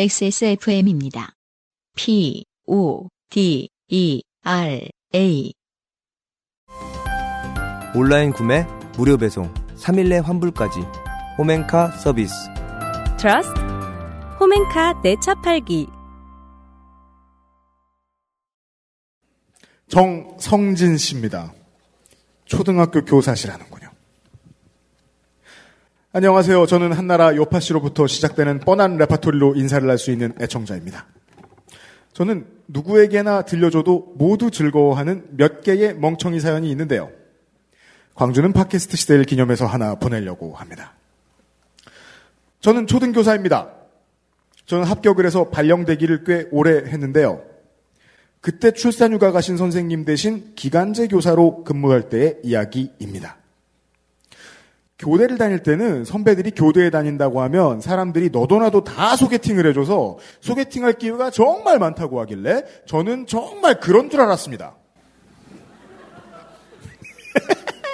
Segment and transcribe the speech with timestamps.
[0.00, 1.32] XSFM입니다.
[1.96, 5.52] P, O, D, E, R, A.
[7.96, 8.64] 온라인 구매,
[8.96, 10.78] 무료 배송, 3일 내 환불까지.
[11.36, 12.32] 홈앤카 서비스.
[13.18, 13.58] 트러스트
[14.38, 15.88] 홈앤카 내차 팔기
[19.88, 21.52] 정성진 씨입니다.
[22.44, 23.77] 초등학교 교사시라는군요.
[26.10, 26.64] 안녕하세요.
[26.64, 31.04] 저는 한나라 요파 씨로부터 시작되는 뻔한 레파토리로 인사를 할 수 있는 애청자입니다.
[32.14, 37.10] 저는 누구에게나 들려줘도 모두 즐거워하는 몇 개의 멍청이 사연이 있는데요.
[38.14, 40.94] 광주는 팟캐스트 시대를 기념해서 하나 보내려고 합니다.
[42.60, 43.74] 저는 초등교사입니다.
[44.64, 47.42] 저는 합격을 해서 발령되기를 꽤 오래 했는데요.
[48.40, 53.36] 그때 출산휴가 가신 선생님 대신 기간제 교사로 근무할 때의 이야기입니다.
[54.98, 61.78] 교대를 다닐 때는 선배들이 교대에 다닌다고 하면 사람들이 너도나도 다 소개팅을 해줘서 소개팅할 기회가 정말
[61.78, 64.74] 많다고 하길래 저는 정말 그런 줄 알았습니다.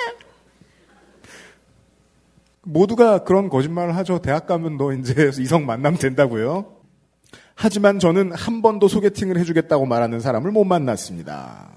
[2.62, 4.20] 모두가 그런 거짓말을 하죠.
[4.20, 6.72] 대학 가면 너 이제 이성 만나면 된다고요.
[7.54, 11.70] 하지만 저는 한 번도 소개팅을 해주겠다고 말하는 사람을 못 만났습니다.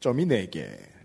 [0.00, 0.95] 점이 4개.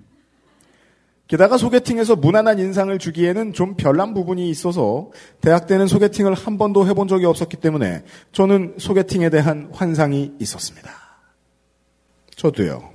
[1.31, 7.07] 게다가 소개팅에서 무난한 인상을 주기에는 좀 별난 부분이 있어서 대학 때는 소개팅을 한 번도 해본
[7.07, 10.91] 적이 없었기 때문에 저는 소개팅에 대한 환상이 있었습니다.
[12.35, 12.89] 저도요.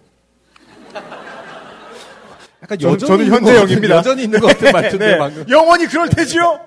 [2.62, 3.96] 약간 저, 여전히 저는 있는 것 현재형입니다.
[3.96, 5.48] 여전히 있는 것 같은 말투인데 네, 방금.
[5.48, 6.60] 영원히 그럴 테지요?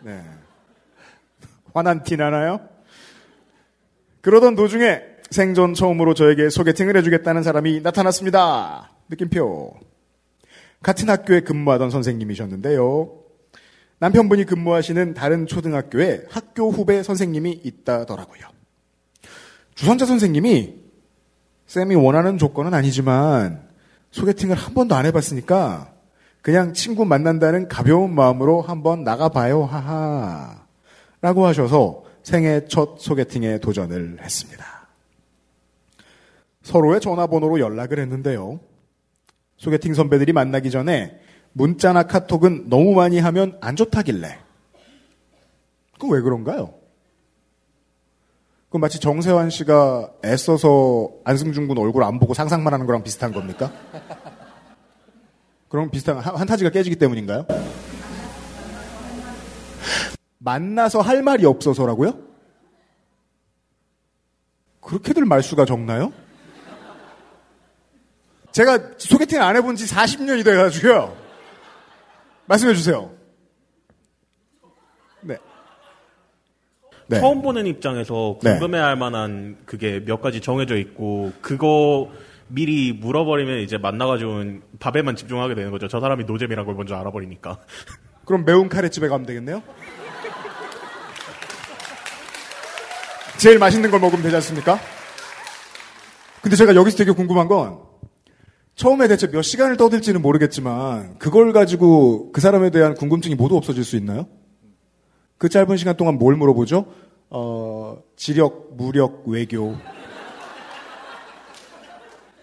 [0.00, 0.24] 네.
[1.72, 2.58] 화난 티 나나요?
[4.22, 8.90] 그러던 도중에 생전 처음으로 저에게 소개팅을 해주겠다는 사람이 나타났습니다.
[9.08, 9.91] 느낌표.
[10.82, 13.18] 같은 학교에 근무하던 선생님이셨는데요.
[13.98, 18.42] 남편분이 근무하시는 다른 초등학교에 학교 후배 선생님이 있다더라고요.
[19.74, 20.74] 주선자 선생님이
[21.66, 23.62] 쌤이 원하는 조건은 아니지만
[24.10, 25.92] 소개팅을 한 번도 안 해봤으니까
[26.42, 30.66] 그냥 친구 만난다는 가벼운 마음으로 한번 나가봐요, 하하.
[31.20, 34.88] 라고 하셔서 생애 첫 소개팅에 도전을 했습니다.
[36.62, 38.58] 서로의 전화번호로 연락을 했는데요.
[39.62, 41.20] 소개팅 선배들이 만나기 전에
[41.52, 44.36] 문자나 카톡은 너무 많이 하면 안 좋다길래.
[45.92, 46.74] 그건 왜 그런가요?
[48.66, 53.70] 그건 마치 정세환 씨가 애써서 안승준 군 얼굴 안 보고 상상만 하는 거랑 비슷한 겁니까?
[55.68, 57.46] 그럼 비슷한 한- 한타지가 깨지기 때문인가요?
[60.38, 62.18] 만나서 할 말이 없어서라고요?
[64.80, 66.12] 그렇게들 말수가 적나요?
[68.52, 71.16] 제가 소개팅 안 해본 지 40년이 돼가지고요.
[72.46, 73.10] 말씀해 주세요.
[75.22, 75.38] 네.
[77.06, 77.20] 네.
[77.20, 78.52] 처음 보는 입장에서 네.
[78.52, 82.10] 궁금해할 만한 그게 몇 가지 정해져 있고 그거
[82.48, 84.44] 미리 물어버리면 이제 만나가지고
[84.78, 85.88] 밥에만 집중하게 되는 거죠.
[85.88, 87.58] 저 사람이 노잼이라는 걸 먼저 알아버리니까.
[88.26, 89.62] 그럼 매운 카레집에 가면 되겠네요?
[93.38, 94.78] 제일 맛있는 걸 먹으면 되지 않습니까?
[96.42, 97.91] 근데 제가 여기서 되게 궁금한 건
[98.74, 103.96] 처음에 대체 몇 시간을 떠들지는 모르겠지만 그걸 가지고 그 사람에 대한 궁금증이 모두 없어질 수
[103.96, 104.26] 있나요?
[105.38, 106.86] 그 짧은 시간 동안 뭘 물어보죠?
[107.30, 109.76] 어, 지력, 무력, 외교.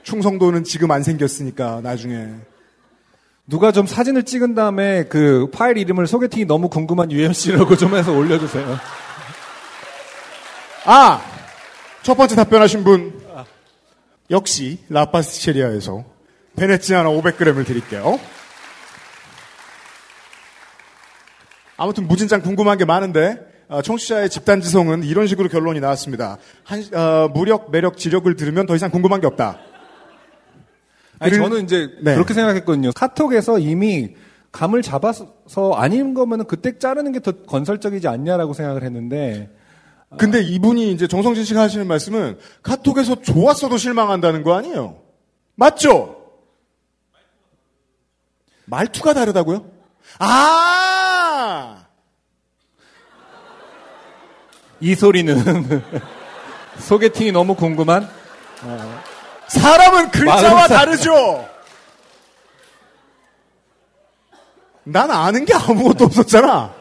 [0.04, 2.30] 충성도는 지금 안 생겼으니까 나중에
[3.46, 8.78] 누가 좀 사진을 찍은 다음에 그 파일 이름을 소개팅이 너무 궁금한 씨라고 좀 해서 올려주세요.
[10.86, 11.22] 아!
[12.04, 13.20] 첫 번째 답변하신 분.
[14.32, 16.19] 역시, 라파스티체리아에서
[16.60, 18.20] 베네치아나 500g을 드릴게요.
[21.78, 23.38] 아무튼 무진장 궁금한 게 많은데,
[23.70, 26.38] 아, 청취자의 집단 지성은 이런 식으로 결론이 나왔습니다.
[26.64, 29.60] 한, 아, 무력, 매력, 지력을 들으면 더 이상 궁금한 게 없다.
[31.20, 32.14] 아니, 그리고- 저는 이제 네.
[32.16, 32.92] 그렇게 생각했거든요.
[32.94, 34.16] 카톡에서 이미
[34.52, 35.32] 감을 잡아서
[35.76, 39.50] 아닌 거면 그때 자르는 게 더 건설적이지 않냐라고 생각을 했는데
[40.18, 44.96] 근데 이분이 이제 정성진 씨가 하시는 말씀은 카톡에서 좋았어도 실망한다는 거 아니에요?
[45.56, 46.19] 맞죠?
[48.70, 49.66] 말투가 다르다고요?
[50.20, 51.86] 아!
[54.80, 55.36] 이 소리는
[56.80, 58.10] 소개팅이 너무 궁금한
[59.48, 60.68] 사람은 글자와.
[60.68, 61.48] 다르죠?
[64.84, 66.74] 난 아는 게 아무것도 없었잖아.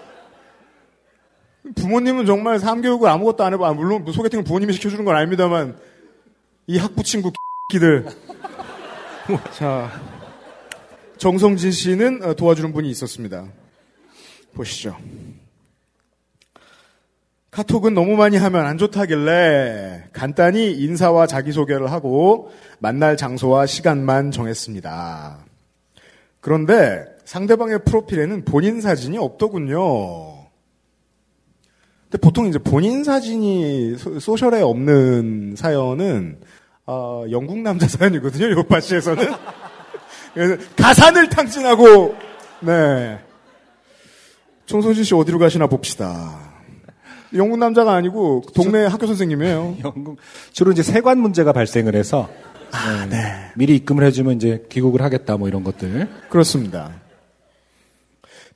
[1.75, 3.69] 부모님은 정말 삶교육을 아무것도 안 해봐.
[3.69, 5.79] 아, 물론 소개팅을 부모님이 시켜주는 건 아닙니다만,
[6.67, 7.33] 이 학부 친구
[7.71, 8.07] 끼들.
[9.53, 9.91] 자,
[11.19, 13.47] 정성진 씨는 어, 도와주는 분이 있었습니다.
[14.55, 14.97] 보시죠.
[17.51, 25.45] 카톡은 너무 많이 하면 안 좋다길래 간단히 인사와 자기소개를 하고 만날 장소와 시간만 정했습니다.
[26.41, 30.47] 그런데 상대방의 프로필에는 본인 사진이 없더군요.
[32.05, 36.41] 근데 보통 이제 본인 사진이 소, 셜에 없는 사연은
[36.87, 38.51] 어, 영국 남자 사연이거든요.
[38.57, 39.68] 요파시에서는 그래서
[40.77, 42.17] 가산을 탕진하고
[42.61, 43.19] 네
[44.67, 46.49] 총선진 씨 어디로 가시나 봅시다.
[47.35, 49.77] 영국 남자가 아니고 동네 학교 선생님이에요.
[49.85, 50.19] 영국
[50.53, 52.29] 주로 이제 세관 문제가 발생을 해서
[53.11, 56.09] 네, 미리 입금을 해주면 이제 귀국을 하겠다 뭐 이런 것들.
[56.29, 56.93] 그렇습니다.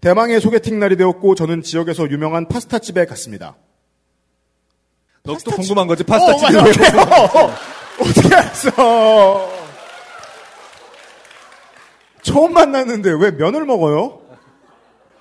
[0.00, 3.56] 대망의 소개팅 날이 되었고 저는 지역에서 유명한 파스타 집에 갔습니다.
[5.22, 6.64] 너또 궁금한 거지 파스타 어, 집이 맞아.
[6.64, 7.54] 왜 어,
[8.02, 9.61] 어떻게 알았어?
[12.32, 14.20] 처음 만났는데 왜 면을 먹어요?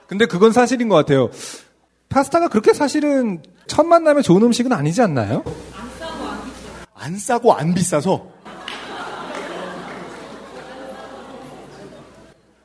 [0.08, 1.30] 근데 그건 사실인 것 같아요.
[2.08, 5.44] 파스타가 그렇게 사실은 첫 만남에 좋은 음식은 아니지 않나요?
[6.94, 8.28] 안 싸고 안 비싸서.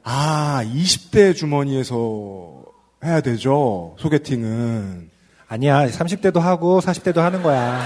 [0.05, 2.63] 아, 20대 주머니에서
[3.05, 3.97] 해야 되죠.
[3.99, 5.11] 소개팅은.
[5.49, 5.89] 아니야.
[5.89, 7.81] 30대도 하고 40대도 하는 거야.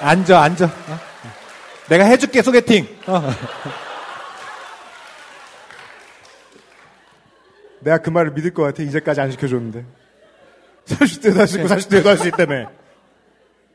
[0.00, 0.66] 앉아, 앉아.
[0.66, 1.15] 어?
[1.88, 2.86] 내가 해줄게, 소개팅.
[3.06, 3.22] 어.
[7.80, 8.82] 내가 그 말을 믿을 것 같아.
[8.82, 9.84] 이제까지 안 시켜줬는데.
[10.86, 12.70] 30대도 할 수 있고 40대도 할 수 있다며.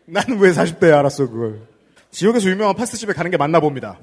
[0.06, 1.62] 나는 왜 40대에 알았어, 그걸.
[2.12, 3.98] 지역에서 유명한 파스타집에 가는 게 맞나 봅니다.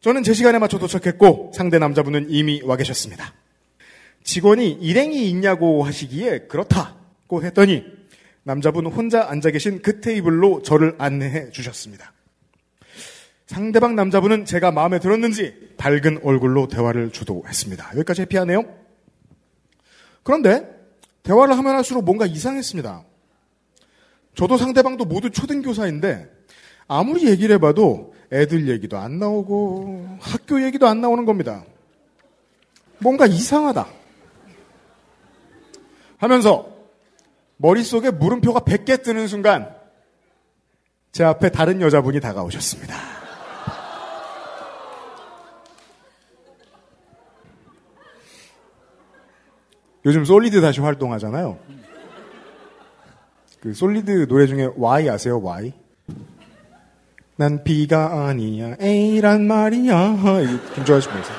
[0.00, 3.32] 저는 제 시간에 맞춰 도착했고 상대 남자분은 이미 와 계셨습니다.
[4.22, 7.84] 직원이 일행이 있냐고 하시기에 그렇다고 했더니
[8.42, 12.12] 남자분 혼자 앉아 계신 그 테이블로 저를 안내해 주셨습니다.
[13.46, 17.90] 상대방 남자분은 제가 마음에 들었는지 밝은 얼굴로 대화를 주도했습니다.
[17.96, 18.64] 여기까지 해피하네요.
[20.22, 20.74] 그런데
[21.22, 23.04] 대화를 하면 할수록 뭔가 이상했습니다.
[24.34, 26.30] 저도 상대방도 모두 초등교사인데
[26.88, 31.64] 아무리 얘기를 해봐도 애들 얘기도 안 나오고 학교 얘기도 안 나오는 겁니다.
[32.98, 33.86] 뭔가 이상하다.
[36.16, 36.74] 하면서
[37.58, 39.74] 머릿속에 물음표가 100개 뜨는 순간
[41.12, 43.13] 제 앞에 다른 여자분이 다가오셨습니다.
[50.06, 51.58] 요즘 솔리드 다시 활동하잖아요.
[53.60, 55.40] 그 솔리드 노래 중에 Y 아세요?
[55.42, 55.72] Y?
[57.36, 60.16] 난 B가 아니야 A란 말이야.
[60.74, 61.36] 김조아 씨 보세요.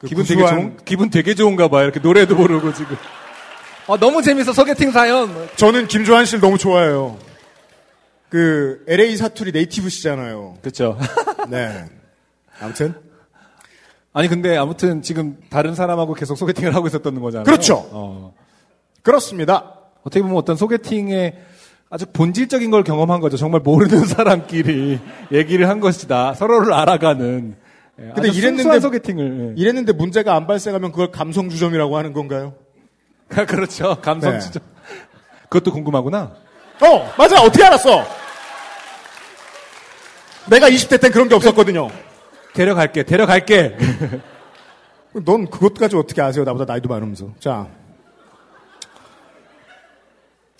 [0.00, 1.84] 그 기분 되게 구수한- 좋은, 기분 되게 좋은가 봐요.
[1.84, 2.96] 이렇게 노래도 모르고 지금.
[3.88, 5.48] 아, 너무 재밌어, 소개팅 사연.
[5.56, 7.18] 저는 김조한 씨를 너무 좋아해요.
[8.28, 10.58] 그 LA 사투리 네이티브시잖아요.
[10.62, 10.98] 그쵸.
[11.48, 11.86] 네.
[12.60, 12.94] 아무튼
[14.12, 17.44] 아니, 근데 아무튼 지금 다른 사람하고 계속 소개팅을 하고 있었던 거잖아요.
[17.44, 17.86] 그렇죠.
[17.92, 18.34] 어.
[19.02, 19.74] 그렇습니다.
[20.02, 21.36] 어떻게 보면 어떤 소개팅의
[21.90, 23.36] 아주 본질적인 걸 경험한 거죠.
[23.36, 24.98] 정말 모르는 사람끼리
[25.32, 26.34] 얘기를 한 것이다.
[26.34, 27.56] 서로를 알아가는.
[28.00, 29.54] 예, 근데 이랬는데- 소개팅을.
[29.56, 29.60] 예.
[29.60, 32.54] 이랬는데 문제가 안 발생하면 그걸 감성 주점이라고 하는 건가요?
[33.28, 33.98] 그렇죠.
[34.00, 34.38] 감성 네.
[34.40, 34.60] 진짜.
[35.48, 36.32] 그것도 궁금하구나.
[36.80, 37.42] 어, 맞아.
[37.42, 38.04] 어떻게 알았어?
[40.48, 41.88] 내가 20대 땐 그런 게 없었거든요.
[42.54, 43.76] 데려갈게, 데려갈게.
[45.24, 46.44] 넌 그것까지 어떻게 아세요?
[46.44, 47.32] 나보다 나이도 많으면서.
[47.38, 47.68] 자,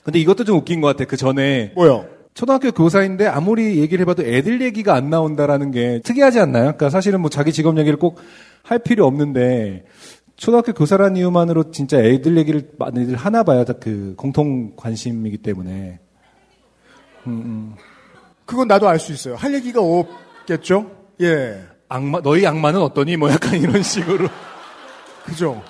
[0.02, 1.04] 근데 이것도 좀 웃긴 것 같아.
[1.04, 2.06] 그 전에 뭐요?
[2.34, 6.62] 초등학교 교사인데 아무리 얘기를 해봐도 애들 얘기가 안 나온다라는 게 특이하지 않나요?
[6.66, 8.20] 그러니까 사실은 뭐 자기 직업 얘기를 꼭
[8.68, 9.84] 할 필요 없는데
[10.36, 13.64] 초등학교 교사라는 이유만으로 진짜 애들 얘기를 많이들 하나 봐요.
[13.64, 15.98] 다그 공통 관심이기 때문에.
[18.44, 19.34] 그건 나도 알 수 있어요.
[19.36, 20.90] 할 얘기가 없겠죠?
[21.22, 21.60] 예.
[21.88, 23.16] 악마, 너희 악마는 어떠니?
[23.16, 24.28] 뭐 약간 이런 식으로.
[25.24, 25.62] 그죠?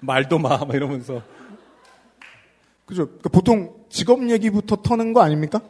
[0.00, 1.22] 말도 마, 막 이러면서.
[2.86, 3.06] 그죠?
[3.06, 5.60] 그러니까 보통 직업 얘기부터 터는 거 아닙니까?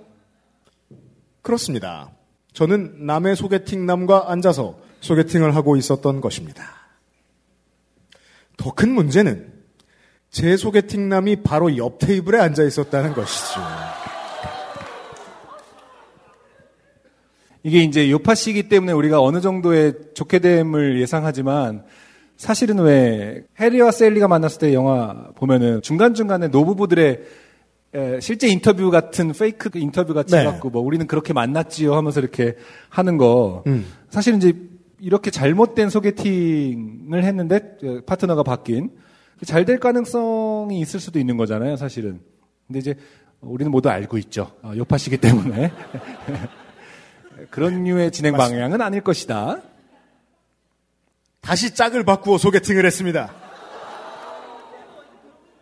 [1.42, 2.10] 그렇습니다.
[2.52, 6.64] 저는 남의 소개팅 남과 앉아서 소개팅을 하고 있었던 것입니다.
[8.56, 9.52] 더 큰 문제는
[10.30, 13.60] 제 소개팅 남이 바로 옆 테이블에 앉아 있었다는 것이죠.
[17.68, 21.84] 이게 이제 요파 씨이기 때문에 우리가 어느 정도의 좋게 됨을 예상하지만
[22.38, 27.20] 사실은 왜 해리와 셀리가 만났을 때 영화 보면은 중간중간에 노부부들의
[27.94, 30.40] 에, 실제 인터뷰 같은 페이크 인터뷰 같이 네.
[30.42, 32.54] 해갖고 뭐 우리는 그렇게 만났지요 하면서 이렇게
[32.88, 33.62] 하는 거.
[33.66, 33.84] 음.
[34.08, 34.54] 사실은 이제
[35.00, 38.90] 이렇게 잘못된 소개팅을 했는데 어, 파트너가 바뀐.
[39.44, 42.20] 잘 될 가능성이 있을 수도 있는 거잖아요 사실은.
[42.66, 42.94] 근데 이제
[43.40, 44.50] 우리는 모두 알고 있죠.
[44.62, 45.70] 어, 요파 씨기 때문에
[47.50, 49.58] 그런 류의 진행 방향은 아닐 것이다.
[51.40, 53.32] 다시 짝을 바꾸어 소개팅을 했습니다.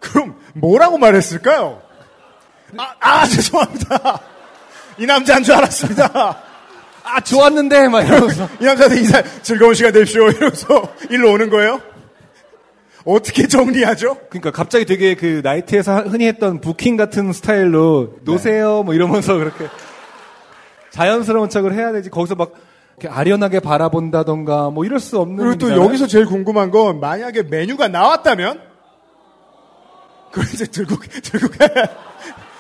[0.01, 1.83] 그럼 뭐라고 말했을까요?
[2.77, 4.21] 아, 아 죄송합니다.
[4.99, 6.43] 이 남자인 줄 알았습니다.
[7.05, 7.89] 아, 좋았는데!
[7.89, 8.49] 막 이러면서.
[8.61, 10.29] 이 남자한테 인사, 즐거운 시간 되십시오.
[10.29, 11.81] 이러면서 일로 오는 거예요?
[13.07, 14.19] 어떻게 정리하죠?
[14.29, 19.69] 그러니까 갑자기 되게 그 나이트에서 흔히 했던 부킹 같은 스타일로 노세요 뭐 이러면서 그렇게
[20.97, 22.09] 자연스러운 척을 해야 되지.
[22.09, 22.53] 거기서 막
[23.07, 25.87] 아련하게 바라본다던가 뭐 이럴 수 없는 그리고 또 일이잖아요.
[25.87, 28.61] 여기서 제일 궁금한 건 만약에 메뉴가 나왔다면
[30.33, 31.69] 그걸 이제 들고 들고 가.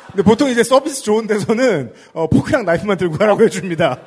[0.09, 3.99] 근데 보통 이제 서비스 좋은 데서는 어, 포크랑 나이프만 들고 가라고 해줍니다.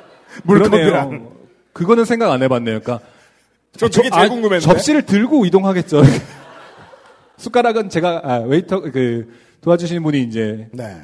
[0.44, 1.28] 물컵이랑.
[1.72, 2.80] 그거는 생각 안 해봤네요.
[2.80, 3.04] 그러니까
[3.76, 4.60] 저 그게 제일 아, 궁금했는데.
[4.60, 6.02] 접시를 들고 이동하겠죠.
[7.36, 9.28] 숟가락은 제가 아, 웨이터 그
[9.60, 10.96] 도와주시는 분이 이제 네.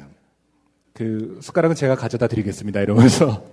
[0.97, 2.79] 그 숟가락은 제가 가져다 드리겠습니다.
[2.81, 3.45] 이러면서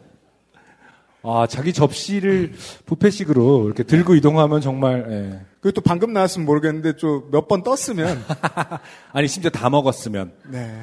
[1.23, 2.53] 아 자기 접시를
[2.87, 5.41] 부페식으로 이렇게 들고 이동하면 정말 예.
[5.61, 8.25] 그리고 또 방금 나왔으면 모르겠는데 좀 몇 번 떴으면
[9.13, 10.75] 아니 심지어 다 먹었으면 네.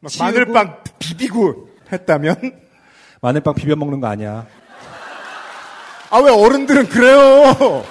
[0.00, 2.36] 막 치우고- 마늘빵 비비고 했다면
[3.22, 4.46] 마늘빵 비벼 먹는 거 아니야.
[6.10, 7.84] 아 왜 어른들은 그래요?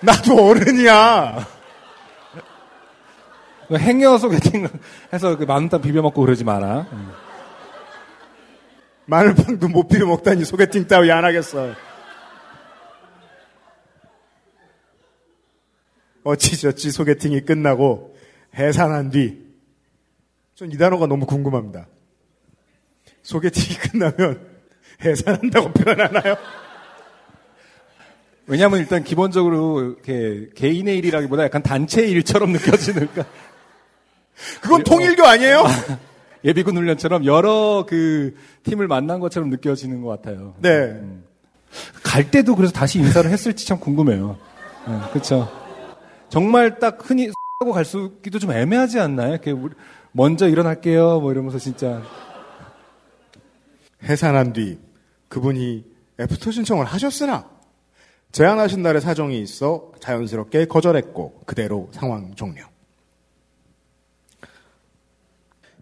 [0.00, 1.46] 나도 어른이야.
[3.78, 4.68] 행여 소개팅
[5.12, 6.86] 해서 그 마늘빵 비벼 먹고 그러지 마라.
[9.06, 11.74] 마늘빵도 못 비벼 먹다니 소개팅 따위 안 하겠어.
[16.22, 18.16] 어찌저찌 소개팅이 끝나고
[18.54, 19.38] 해산한 뒤,
[20.54, 21.86] 전 이 단어가 너무 궁금합니다.
[23.22, 24.46] 소개팅이 끝나면
[25.02, 26.36] 해산한다고 표현하나요?
[28.46, 33.24] 왜냐하면 일단 기본적으로 이렇게 개인의 일이라기보다 약간 단체 일처럼 느껴지는 그러니까
[34.60, 35.64] 그건 통일교 아니에요?
[36.44, 40.54] 예비군 훈련처럼 여러 그 팀을 만난 것처럼 느껴지는 것 같아요.
[40.60, 41.00] 네.
[42.02, 44.38] 갈 때도 그래서 다시 인사를 했을지 참 궁금해요.
[45.12, 45.48] 그렇죠.
[46.30, 47.30] 정말 딱 흔히
[47.60, 49.32] 하고 갈 수기도 좀 애매하지 않나요?
[49.32, 49.74] 이렇게 우리-
[50.12, 51.20] 먼저 일어날게요.
[51.20, 52.02] 뭐 이러면서 진짜
[54.02, 54.78] 해산한 뒤
[55.28, 55.84] 그분이
[56.18, 57.48] 애프터 신청을 하셨으나
[58.32, 62.62] 제안하신 날에 사정이 있어 자연스럽게 거절했고 그대로 상황 종료.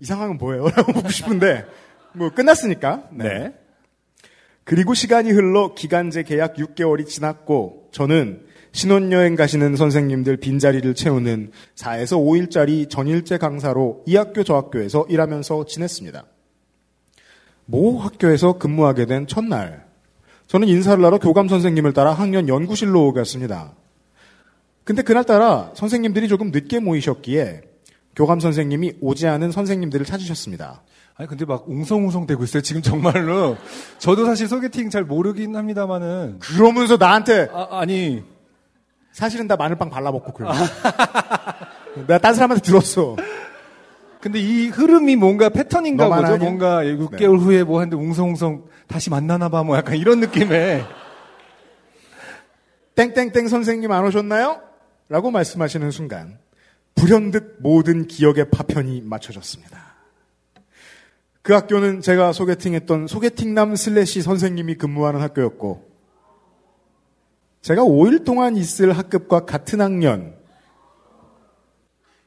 [0.00, 0.68] 이 상황은 뭐예요?
[0.76, 1.64] 라고 묻고 싶은데
[2.12, 3.08] 뭐 끝났으니까.
[3.12, 3.54] 네.
[4.64, 12.90] 그리고 시간이 흘러 기간제 계약 6개월이 지났고 저는 신혼여행 가시는 선생님들 빈자리를 채우는 4에서 5일짜리
[12.90, 16.24] 전일제 강사로 이 학교 저 학교에서 일하면서 지냈습니다.
[17.64, 19.86] 모 학교에서 근무하게 된 첫날
[20.46, 23.74] 저는 인사를 하러 교감 선생님을 따라 학년 연구실로 갔습니다.
[24.84, 27.67] 근데 그날따라 선생님들이 조금 늦게 모이셨기에
[28.18, 30.82] 교감 선생님이 오지 않은 선생님들을 찾으셨습니다.
[31.14, 32.62] 아니 근데 막 웅성웅성 되고 있어요.
[32.62, 33.56] 지금 정말로
[33.98, 38.24] 저도 사실 소개팅 잘 모르긴 합니다만은 그러면서 나한테 아, 아니
[39.12, 40.48] 사실은 나 마늘빵 발라 먹고 그래.
[42.08, 43.14] 내가 딴 사람한테 들었어.
[44.20, 46.26] 근데 이 흐름이 뭔가 패턴인가 보죠.
[46.26, 46.36] 아냐?
[46.38, 49.62] 뭔가 6개월 후에 뭐 하는데 웅성웅성 다시 만나나 봐.
[49.62, 50.84] 뭐 약간 이런 느낌의
[52.96, 54.60] 땡땡땡 선생님 안 오셨나요?
[55.08, 56.40] 라고 말씀하시는 순간
[56.94, 59.78] 불현듯 모든 기억의 파편이 맞춰졌습니다.
[61.42, 65.88] 그 학교는 제가 소개팅했던 소개팅남 슬래시 선생님이 근무하는 학교였고
[67.62, 70.36] 제가 5일 동안 있을 학급과 같은 학년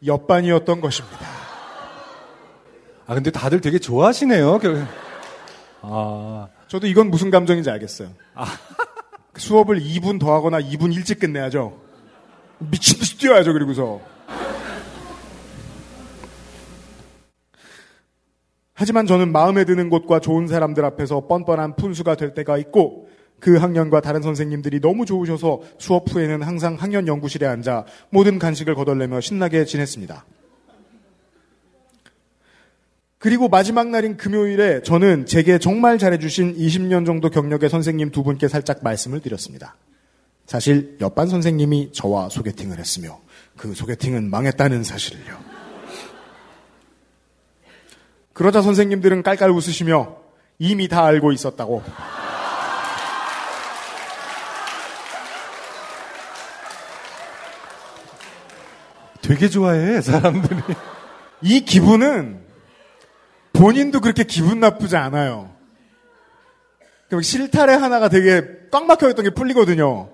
[0.05, 1.19] 옆반이었던 것입니다.
[3.05, 4.57] 아 근데 다들 되게 좋아하시네요.
[4.59, 4.87] 결-
[5.81, 8.09] 아 저도 이건 무슨 감정인지 알겠어요.
[9.35, 11.79] 수업을 2분 더 하거나 2분 일찍 끝내야죠.
[12.59, 13.99] 미친 듯이 뛰어야죠, 그리고서.
[18.81, 23.07] 하지만 저는 마음에 드는 곳과 좋은 사람들 앞에서 뻔뻔한 푼수가 될 때가 있고
[23.39, 29.21] 그 학년과 다른 선생님들이 너무 좋으셔서 수업 후에는 항상 학년 연구실에 앉아 모든 간식을 거덜내며
[29.21, 30.25] 신나게 지냈습니다.
[33.19, 38.79] 그리고 마지막 날인 금요일에 저는 제게 정말 잘해주신 20년 정도 경력의 선생님 두 분께 살짝
[38.81, 39.75] 말씀을 드렸습니다.
[40.47, 43.19] 사실 옆반 선생님이 저와 소개팅을 했으며
[43.55, 45.50] 그 소개팅은 망했다는 사실을요.
[48.41, 50.15] 그러자 선생님들은 깔깔 웃으시며
[50.57, 51.83] 이미 다 알고 있었다고.
[59.21, 60.59] 되게 좋아해 사람들이.
[61.43, 62.43] 이 기분은
[63.53, 65.55] 본인도 그렇게 기분 나쁘지 않아요.
[67.09, 70.09] 그럼 실타래 하나가 되게 꽉 막혀있던 게 풀리거든요.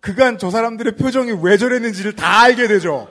[0.00, 3.08] 그간 저 사람들의 표정이 왜 저랬는지를 다 알게 되죠.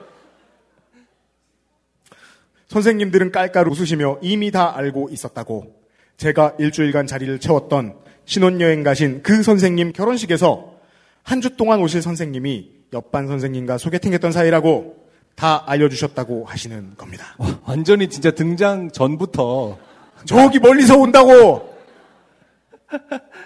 [2.68, 5.74] 선생님들은 깔깔 웃으시며 이미 다 알고 있었다고.
[6.16, 7.94] 제가 일주일간 자리를 채웠던
[8.24, 10.74] 신혼여행 가신 그 선생님 결혼식에서
[11.22, 14.96] 한 주 동안 오실 선생님이 옆반 선생님과 소개팅했던 사이라고
[15.34, 17.36] 다 알려주셨다고 하시는 겁니다.
[17.64, 19.78] 완전히 진짜 등장 전부터
[20.24, 21.76] 저기 멀리서 온다고!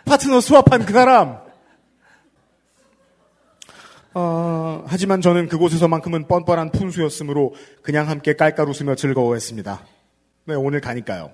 [0.04, 1.38] 파트너 수합한 그 사람!
[4.14, 9.80] 어, 하지만 저는 그곳에서만큼은 뻔뻔한 푼수였으므로 그냥 함께 깔깔 웃으며 즐거워했습니다.
[10.46, 11.30] 네, 오늘 가니까요.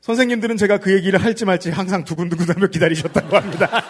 [0.00, 3.68] 선생님들은 제가 그 얘기를 할지 말지 항상 두근두근하며 기다리셨다고 합니다.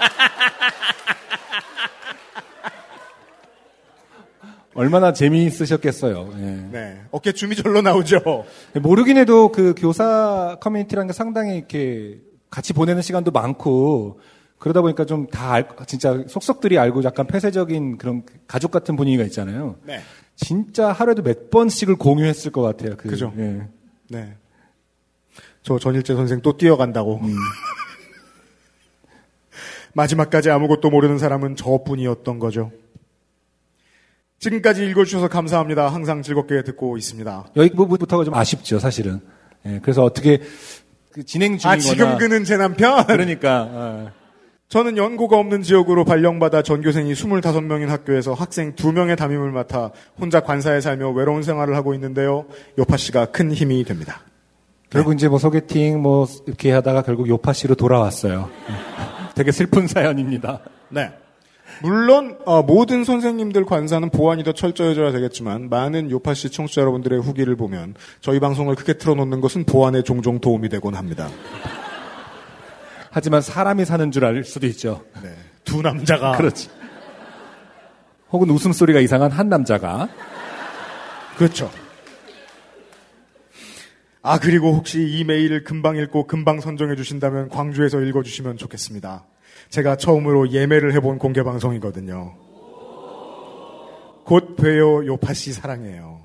[4.75, 6.35] 얼마나 재미있으셨겠어요.
[6.39, 6.69] 예.
[6.71, 8.45] 네, 어깨 춤이 절로 나오죠.
[8.81, 14.21] 모르긴 해도 그 교사 커뮤니티라는 게 상당히 이렇게 같이 보내는 시간도 많고
[14.59, 19.77] 그러다 보니까 좀다 진짜 속속들이 알고 약간 폐쇄적인 그런 가족 같은 분위기가 있잖아요.
[19.85, 20.01] 네.
[20.37, 22.97] 진짜 하루에도 몇 번씩을 공유했을 것 같아요.
[22.97, 23.33] 그, 그죠.
[23.39, 23.67] 예.
[24.09, 24.35] 네.
[25.63, 27.21] 저 전일재 선생 또 뛰어간다고.
[29.95, 32.71] 마지막까지 아무것도 모르는 사람은 저뿐이었던 거죠.
[34.39, 35.89] 지금까지 읽어주셔서 감사합니다.
[35.89, 37.49] 항상 즐겁게 듣고 있습니다.
[37.57, 39.21] 여기 부분부터가 좀 아쉽죠, 사실은.
[39.67, 40.41] 예, 그래서 어떻게
[41.11, 43.05] 그 진행 중이거나 아, 지금 그는 제 남편?
[43.09, 44.13] 그러니까 어.
[44.69, 51.11] 저는 연고가 없는 지역으로 발령받아 전교생이 25명인 학교에서 학생 2명의 담임을 맡아 혼자 관사에 살며
[51.13, 52.45] 외로운 생활을 하고 있는데요.
[52.79, 54.21] 요파 씨가 큰 힘이 됩니다.
[54.91, 58.51] 결국 이제 뭐 소개팅 뭐 이렇게 하다가 결국 요파 씨로 돌아왔어요.
[58.69, 58.75] 예.
[59.35, 60.61] 되게 슬픈 사연입니다.
[60.91, 61.13] 네.
[61.83, 67.57] 물론 어, 모든 선생님들 관사는 보안이 더 철저해져야 되겠지만 많은 요파 씨 청취자 여러분들의 후기를
[67.57, 71.29] 보면 저희 방송을 크게 틀어놓는 것은 보안에 종종 도움이 되곤 합니다.
[73.19, 75.05] 하지만 사람이 사는 줄 알 수도 있죠.
[75.25, 75.35] 네.
[75.65, 76.69] 두 남자가 그렇지.
[78.31, 80.09] 혹은 웃음소리가 이상한 한 남자가
[81.37, 81.69] 그렇죠.
[84.23, 89.25] 아 그리고 혹시 이 메일을 금방 읽고 금방 선정해 주신다면 광주에서 읽어 주시면 좋겠습니다.
[89.71, 92.37] 제가 처음으로 예매를 해본 공개 방송이거든요.
[94.27, 96.21] 곧 봬요 요파 씨 사랑해요.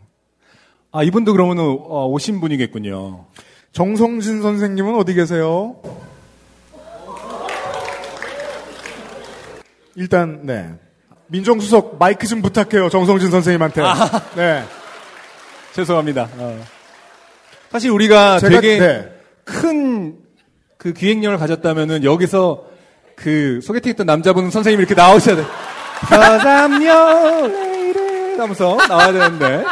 [0.91, 3.25] 아 이분도 그러면 어, 오신 분이겠군요.
[3.71, 5.77] 정성진 선생님은 어디 계세요?
[9.95, 10.69] 일단 네
[11.27, 13.81] 민정수석 마이크 좀 부탁해요 정성진 선생님한테.
[14.35, 14.63] 네
[15.73, 16.29] 죄송합니다.
[16.37, 16.63] 어.
[17.71, 19.11] 사실 우리가 제가 되게 네.
[19.45, 22.65] 큰그 기획력을 가졌다면은 여기서
[23.15, 25.43] 그 소개팅 했던 남자분 선생님이 이렇게 나오셔야 돼.
[27.47, 29.63] 레이를 하면서 나와야 되는데.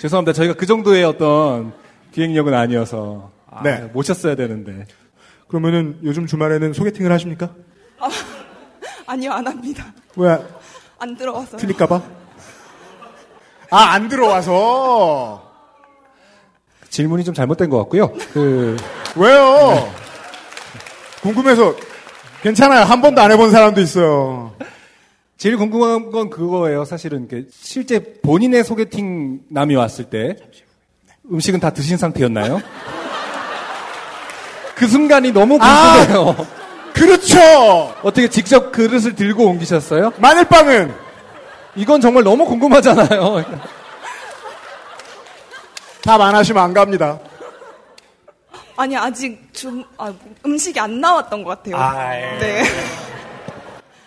[0.00, 0.32] 죄송합니다.
[0.32, 1.72] 저희가 그 정도의 어떤
[2.12, 3.88] 기획력은 아니어서 아, 네.
[3.92, 4.86] 모셨어야 되는데.
[5.48, 7.54] 그러면은 요즘 주말에는 소개팅을 하십니까?
[9.06, 9.84] 아니요, 안 합니다.
[10.16, 10.38] 왜
[10.98, 11.56] 안 들어와서요.
[11.58, 12.00] 틀릴까봐?
[13.70, 15.50] 아 안 들어와서
[16.90, 18.12] 질문이 좀 잘못된 것 같고요.
[18.32, 18.76] 그
[19.16, 19.92] 왜요?
[21.22, 21.74] 궁금해서
[22.42, 24.54] 괜찮아요 한 번도 안 해본 사람도 있어요.
[25.38, 26.84] 제일 궁금한 건 그거예요.
[26.84, 30.36] 사실은 이렇게 실제 본인의 소개팅 남이 왔을 때
[31.32, 32.60] 음식은 다 드신 상태였나요?
[34.76, 36.46] 그 순간이 너무 궁금해요.
[36.94, 37.94] 그렇죠.
[38.02, 40.12] 어떻게 직접 그릇을 들고 옮기셨어요?
[40.18, 40.94] 마늘빵은
[41.76, 43.44] 이건 정말 너무 궁금하잖아요.
[46.04, 47.18] 답 안 하시면 안 갑니다.
[48.76, 50.12] 아니, 아직 좀, 아,
[50.44, 52.38] 음식이 안 나왔던 것 같아요.
[52.40, 52.64] 네.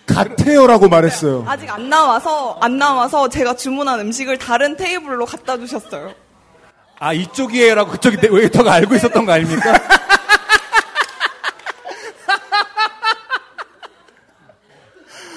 [0.05, 1.45] 같아요라고 말했어요.
[1.47, 6.13] 아직 안 나와서, 안 나와서 제가 주문한 음식을 다른 테이블로 갖다 주셨어요.
[6.99, 9.73] 아 이쪽이에요라고 그쪽이 내- 웨이터가 알고 있었던 거 아닙니까?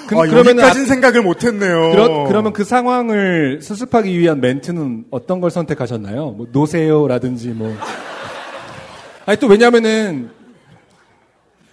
[0.09, 1.91] 그, 아, 여기까진 생각을 못했네요.
[1.91, 6.31] 그러, 그러면 그 상황을 수습하기 위한 멘트는 어떤 걸 선택하셨나요?
[6.31, 7.75] 뭐 노세요라든지 뭐.
[9.27, 10.31] 아니 또 왜냐면은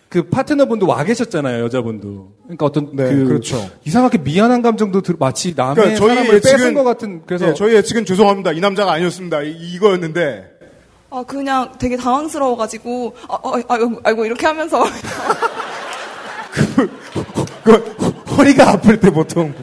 [0.10, 2.32] 그 파트너분도 와 계셨잖아요, 여자분도.
[2.44, 3.58] 그러니까 어떤 네, 그 그렇죠.
[3.86, 7.54] 이상하게 미안한 감정도 들, 마치 남의 그러니까 저희 사람을 뺏은 예측은- 것 같은 그래서 네,
[7.54, 8.52] 저희 예측은 죄송합니다.
[8.52, 9.42] 이 남자가 아니었습니다.
[9.44, 10.52] 이, 이거였는데
[11.10, 14.84] 아, 그냥 되게 당황스러워가지고, 아, 아, 아이고, 아이고, 이렇게 하면서.
[17.64, 17.95] 그
[18.38, 19.54] 허리가 아플 때 보통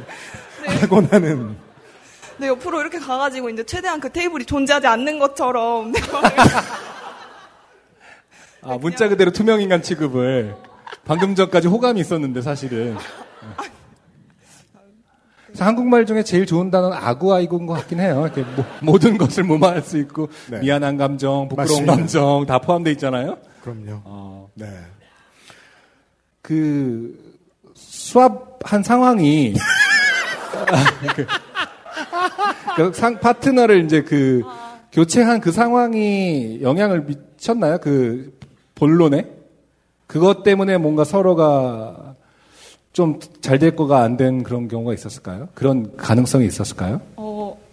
[0.81, 1.57] 하고 나는
[2.39, 5.93] 네, 옆으로 이렇게 가가지고, 이제 최대한 그 테이블이 존재하지 않는 것처럼.
[5.93, 6.01] 네,
[8.63, 10.57] 아, 문자 그대로 투명인간 취급을
[11.05, 12.97] 방금 전까지 호감이 있었는데 사실은.
[15.47, 18.23] 그래서 한국말 중에 제일 좋은 단어는 아구아이고인 것 같긴 해요.
[18.25, 20.61] 이렇게 모, 모든 것을 무마할 수 있고 네.
[20.61, 21.95] 미안한 감정, 부끄러운 맞습니다.
[21.97, 23.37] 감정 다 포함되어 있잖아요.
[23.63, 24.01] 그럼요.
[24.05, 24.67] 어, 네.
[26.41, 27.32] 그
[28.13, 29.55] 수합한 상황이
[31.17, 31.27] 그,
[32.77, 34.43] 그 상, 파트너를 이제 그
[34.93, 37.79] 교체한 그 상황이 영향을 미쳤나요?
[37.79, 38.37] 그
[38.75, 39.31] 본론에?
[40.07, 42.15] 그것 때문에 뭔가 서로가
[42.93, 45.49] 좀 잘 될 거가 안 된 그런 경우가 있었을까요?
[45.55, 47.01] 그런 가능성이 있었을까요?
[47.17, 47.32] 어,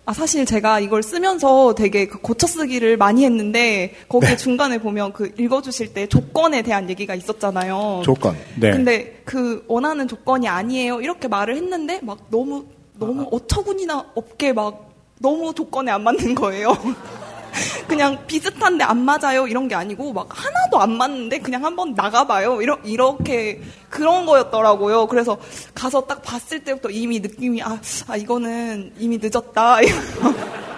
[0.09, 4.37] 아, 사실 제가 이걸 쓰면서 되게 그 고쳐 쓰기를 많이 했는데, 거기에 네.
[4.37, 8.01] 중간에 보면 그 읽어주실 때 조건에 대한 얘기가 있었잖아요.
[8.03, 8.35] 조건.
[8.59, 8.71] 네.
[8.71, 11.01] 근데 그 원하는 조건이 아니에요.
[11.01, 16.75] 이렇게 말을 했는데, 막 너무, 너무 어처구니나 없게 막 너무 조건에 안 맞는 거예요.
[17.87, 22.77] 그냥 비슷한데 안 맞아요 이런 게 아니고 막 하나도 안 맞는데 그냥 한번 나가봐요 이러,
[22.83, 25.37] 이렇게 그런 거였더라고요 그래서
[25.73, 29.77] 가서 딱 봤을 때부터 이미 느낌이 아, 아 이거는 이미 늦었다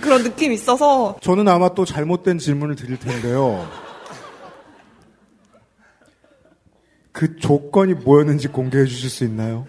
[0.00, 3.66] 그런 느낌이 있어서 저는 아마 또 잘못된 질문을 드릴 텐데요.
[7.12, 9.66] 그 조건이 뭐였는지 공개해 주실 수 있나요?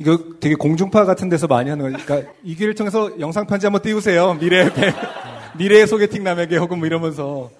[0.00, 4.34] 이거 되게 공중파 같은 데서 많이 하는 거니까 이 기를 통해서 영상 편지 한번 띄우세요.
[4.40, 4.92] 미래 배,
[5.58, 7.50] 미래의 소개팅 남에게 혹은 뭐 이러면서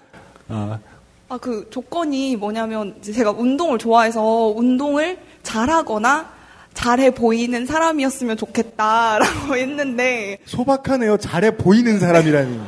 [0.48, 0.78] 아,
[1.28, 6.28] 아 그 조건이 뭐냐면 제가 운동을 좋아해서 운동을 잘하거나
[6.74, 11.18] 잘해 보이는 사람이었으면 좋겠다라고 했는데 소박하네요.
[11.18, 12.60] 잘해 보이는 사람이라니.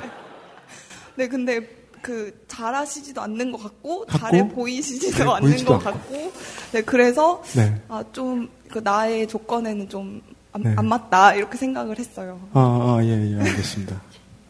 [1.16, 1.61] 네, 근데
[2.02, 4.18] 그 잘하시지도 않는 것 같고, 같고?
[4.18, 6.32] 잘해 보이시지도 잘해 않는 보이지도 것 같고,
[6.72, 7.74] 네, 그래서 네.
[7.88, 10.20] 아, 좀 그 나의 조건에는 좀
[10.52, 10.74] 안 네.
[10.74, 12.38] 맞다 이렇게 생각을 했어요.
[12.52, 14.02] 아, 아, 예, 예, 알겠습니다.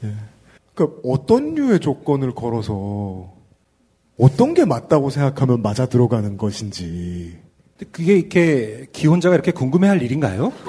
[0.04, 0.12] 예.
[0.74, 3.32] 그러니까 어떤 류의 조건을 걸어서
[4.18, 7.38] 어떤 게 맞다고 생각하면 맞아 들어가는 것인지.
[7.78, 10.52] 근데 그게 이렇게 기혼자가 이렇게 궁금해할 일인가요?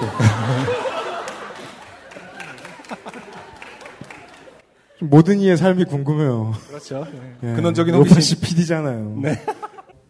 [5.00, 6.54] 모든 이의 삶이 궁금해요.
[6.68, 7.04] 그렇죠.
[7.42, 7.54] 예.
[7.54, 8.40] 근원적인 로파 씨 호기심.
[8.40, 9.18] PD잖아요.
[9.20, 9.42] 네.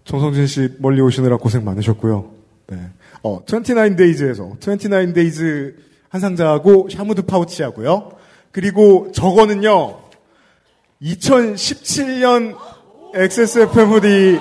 [0.05, 2.31] 정성진 씨 멀리 오시느라 고생 많으셨고요.
[2.69, 2.91] 네.
[3.25, 5.75] 어, 29데이즈에서 29데이즈
[6.11, 8.13] 한 상자하고 샤무드 파우치하고요.
[8.53, 9.99] 그리고 저거는요.
[11.03, 12.57] 2017년
[13.15, 14.39] XSFM hoodie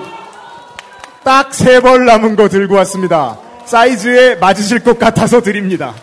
[1.24, 3.40] 딱 세 벌 남은 거 들고 왔습니다.
[3.64, 5.94] 사이즈에 맞으실 것 같아서 드립니다.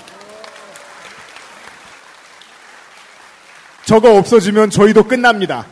[3.86, 5.68] 저거 없어지면 저희도 끝납니다.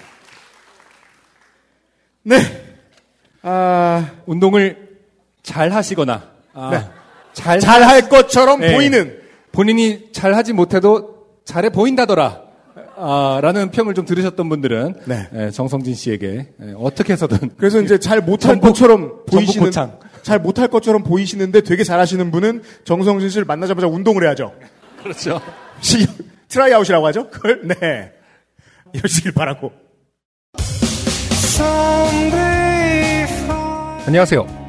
[2.24, 2.36] 네.
[3.42, 4.98] 아, 운동을
[5.42, 6.99] 잘 하시거나 아, 네.
[7.34, 8.74] 잘 잘 할 것처럼 네.
[8.76, 9.18] 보이는
[9.52, 12.42] 본인이 잘 하지 못해도 잘해 보인다더라.
[13.02, 15.28] 아, 라는 평을 좀 들으셨던 분들은 네.
[15.34, 19.72] 예, 정성진 씨에게 예, 어떻게 해서든 그래서 이제 잘 못할 전북- 것처럼 보이시는.
[20.22, 24.54] 잘 못할 것처럼 보이시는데 되게 잘하시는 분은 정성진 씨를 만나자마자 운동을 해야죠.
[25.02, 25.40] 그렇죠.
[25.80, 26.06] 시,
[26.50, 27.30] 트라이아웃이라고 하죠.
[27.30, 28.12] 그걸 네
[28.94, 29.72] 이러시길 바라고.
[34.06, 34.69] 안녕하세요.